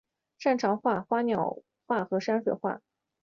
[0.39, 2.81] 擅长画花鸟画和山水画。